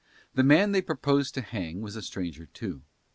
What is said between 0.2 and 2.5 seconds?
The man they proposed to hang was a stranger